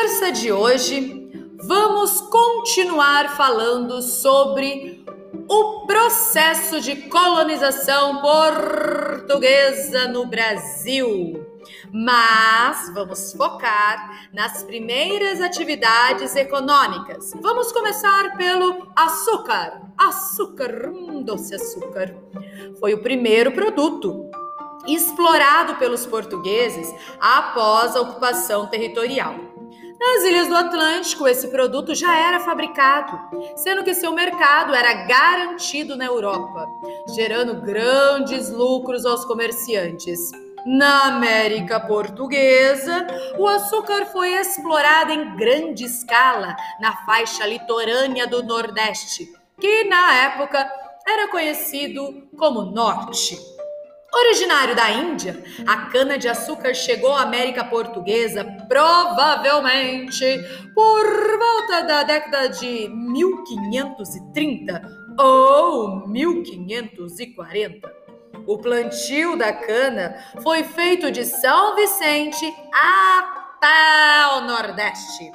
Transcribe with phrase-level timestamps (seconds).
[0.00, 1.30] conversa de hoje,
[1.62, 5.04] vamos continuar falando sobre
[5.46, 11.46] o processo de colonização portuguesa no Brasil.
[11.92, 17.32] Mas vamos focar nas primeiras atividades econômicas.
[17.42, 19.82] Vamos começar pelo açúcar.
[19.98, 22.16] Açúcar, hum, doce açúcar.
[22.78, 24.30] Foi o primeiro produto
[24.86, 26.90] explorado pelos portugueses
[27.20, 29.59] após a ocupação territorial.
[30.00, 33.20] Nas ilhas do Atlântico, esse produto já era fabricado,
[33.54, 36.66] sendo que seu mercado era garantido na Europa,
[37.14, 40.18] gerando grandes lucros aos comerciantes.
[40.64, 43.06] Na América Portuguesa,
[43.38, 50.66] o açúcar foi explorado em grande escala na faixa litorânea do Nordeste, que na época
[51.06, 53.38] era conhecido como Norte.
[54.12, 60.24] Originário da Índia, a cana-de-açúcar chegou à América Portuguesa provavelmente
[60.74, 64.82] por volta da década de 1530
[65.18, 68.00] ou 1540.
[68.46, 75.30] O plantio da cana foi feito de São Vicente até o Nordeste.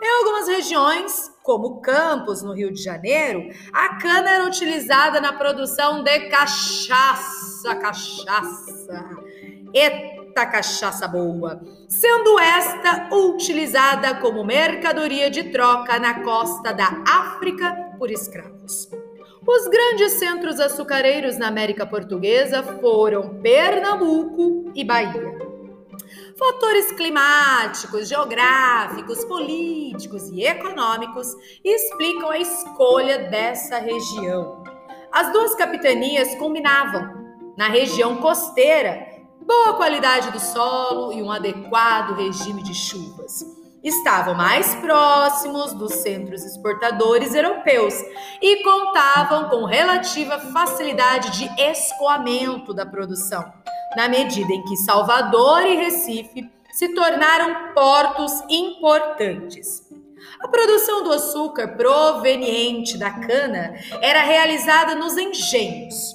[0.00, 6.02] Em algumas regiões, como Campos, no Rio de Janeiro, a cana era utilizada na produção
[6.02, 9.10] de cachaça, cachaça.
[9.72, 11.60] Eita cachaça boa!
[11.88, 18.88] Sendo esta utilizada como mercadoria de troca na costa da África por escravos.
[19.46, 25.44] Os grandes centros açucareiros na América Portuguesa foram Pernambuco e Bahia.
[26.36, 31.28] Fatores climáticos, geográficos, políticos e econômicos
[31.62, 34.64] explicam a escolha dessa região.
[35.12, 37.13] As duas capitanias combinavam.
[37.56, 39.06] Na região costeira,
[39.40, 43.44] boa qualidade do solo e um adequado regime de chuvas.
[43.82, 47.94] Estavam mais próximos dos centros exportadores europeus
[48.42, 53.52] e contavam com relativa facilidade de escoamento da produção
[53.96, 59.88] na medida em que Salvador e Recife se tornaram portos importantes.
[60.40, 66.14] A produção do açúcar proveniente da cana era realizada nos engenhos.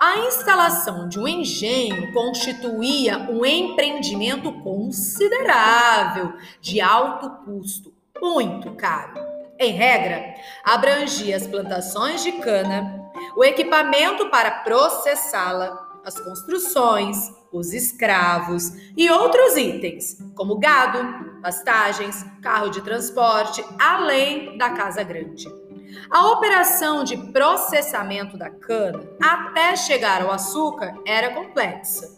[0.00, 9.18] A instalação de um engenho constituía um empreendimento considerável, de alto custo, muito caro.
[9.58, 17.16] Em regra, abrangia as plantações de cana, o equipamento para processá-la, as construções,
[17.52, 25.67] os escravos e outros itens, como gado, pastagens, carro de transporte, além da casa grande.
[26.10, 32.16] A operação de processamento da cana até chegar ao açúcar era complexa.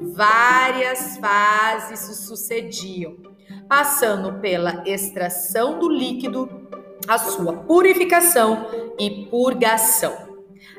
[0.00, 3.16] Várias fases se sucediam,
[3.68, 6.68] passando pela extração do líquido,
[7.06, 8.66] a sua purificação
[8.98, 10.28] e purgação.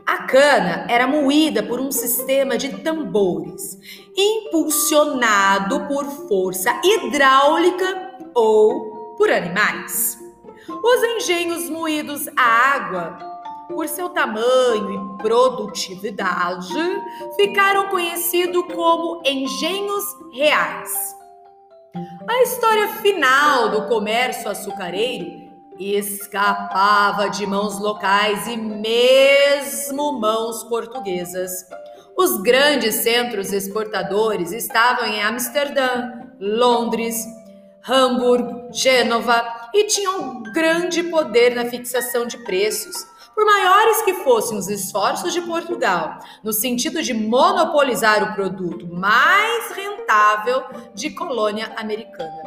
[0.06, 3.78] A cana era moída por um sistema de tambores,
[4.16, 10.29] impulsionado por força hidráulica ou por animais.
[10.72, 13.18] Os engenhos moídos à água,
[13.68, 17.02] por seu tamanho e produtividade,
[17.36, 20.92] ficaram conhecidos como engenhos reais.
[22.28, 31.52] A história final do comércio açucareiro escapava de mãos locais e mesmo mãos portuguesas.
[32.18, 37.26] Os grandes centros exportadores estavam em Amsterdã, Londres,
[37.88, 42.96] Hamburgo, Gênova e tinham grande poder na fixação de preços.
[43.36, 49.72] Por maiores que fossem os esforços de Portugal, no sentido de monopolizar o produto mais
[49.72, 50.64] rentável
[50.94, 52.44] de colônia americana.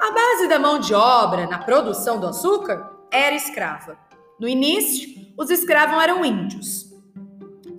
[0.00, 3.98] A base da mão de obra na produção do açúcar era escrava.
[4.38, 6.89] No início, os escravos eram índios.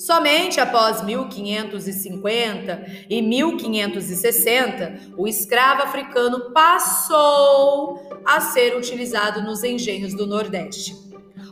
[0.02, 10.26] Somente após 1550 e 1560, o escravo africano passou a ser utilizado nos engenhos do
[10.26, 10.96] Nordeste.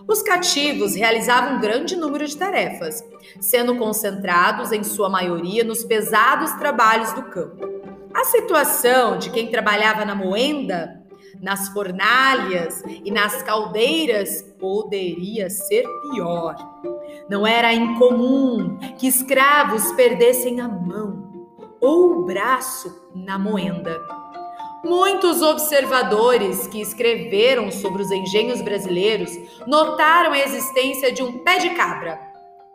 [0.08, 3.04] Os cativos realizavam um grande número de tarefas,
[3.40, 7.70] sendo concentrados, em sua maioria, nos pesados trabalhos do campo.
[8.12, 11.00] A situação de quem trabalhava na moenda,
[11.40, 16.56] nas fornalhas e nas caldeiras poderia ser pior.
[17.28, 21.48] Não era incomum que escravos perdessem a mão
[21.82, 24.00] ou o braço na moenda.
[24.84, 29.32] Muitos observadores que escreveram sobre os engenhos brasileiros
[29.68, 32.20] notaram a existência de um pé de cabra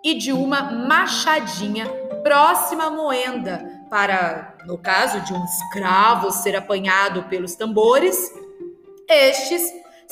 [0.03, 1.89] e de uma machadinha
[2.23, 8.31] próxima à moenda para, no caso de um escravo ser apanhado pelos tambores,
[9.09, 9.63] estes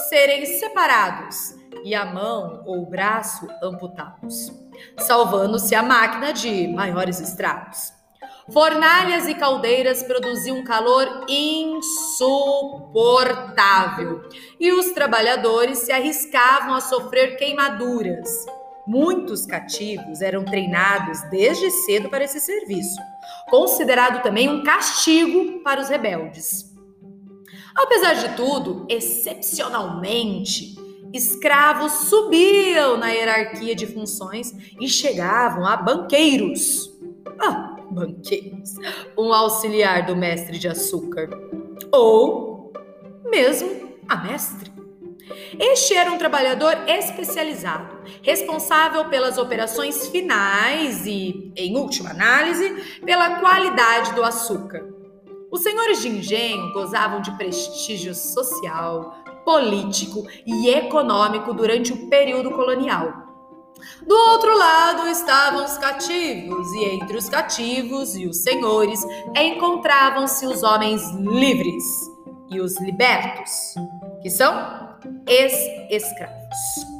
[0.08, 4.52] serem separados e a mão ou o braço amputados,
[4.98, 7.92] salvando-se a máquina de maiores estragos.
[8.50, 14.20] Fornalhas e caldeiras produziam um calor insuportável
[14.58, 18.44] e os trabalhadores se arriscavam a sofrer queimaduras.
[18.84, 23.00] Muitos cativos eram treinados desde cedo para esse serviço,
[23.48, 26.72] considerado também um castigo para os rebeldes.
[27.76, 30.74] Apesar de tudo, excepcionalmente,
[31.12, 36.90] escravos subiam na hierarquia de funções e chegavam a banqueiros.
[37.38, 38.74] Ah, banqueiros!
[39.16, 41.28] Um auxiliar do mestre de açúcar.
[41.92, 42.72] Ou
[43.24, 44.72] mesmo a mestre.
[45.58, 54.12] Este era um trabalhador especializado, responsável pelas operações finais e, em última análise, pela qualidade
[54.14, 54.92] do açúcar.
[55.50, 63.22] Os senhores de engenho gozavam de prestígio social, político e econômico durante o período colonial.
[64.06, 69.00] Do outro lado estavam os cativos, e entre os cativos e os senhores
[69.36, 71.84] encontravam-se os homens livres
[72.50, 73.74] e os libertos,
[74.22, 74.54] que são
[75.26, 76.92] ex-escravos.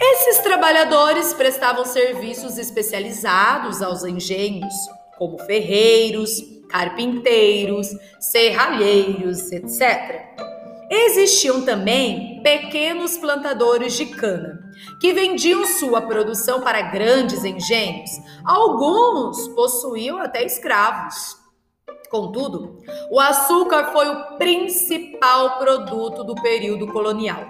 [0.00, 4.72] Esses trabalhadores prestavam serviços especializados aos engenhos,
[5.18, 6.40] como ferreiros,
[6.70, 7.88] carpinteiros,
[8.20, 10.47] serralheiros, etc.
[10.90, 14.58] Existiam também pequenos plantadores de cana,
[15.00, 18.10] que vendiam sua produção para grandes engenhos.
[18.44, 21.36] Alguns possuíam até escravos.
[22.10, 22.78] Contudo,
[23.10, 27.46] o açúcar foi o principal produto do período colonial,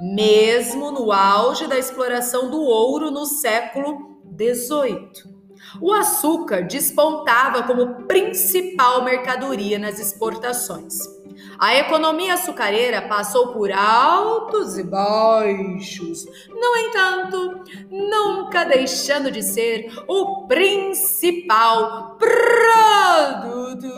[0.00, 5.40] mesmo no auge da exploração do ouro no século XVIII.
[5.80, 11.19] O açúcar despontava como principal mercadoria nas exportações.
[11.60, 20.46] A economia açucareira passou por altos e baixos, no entanto, nunca deixando de ser o
[20.46, 23.90] principal produto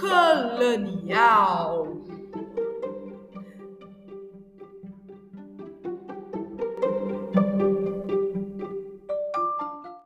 [0.00, 1.88] colonial.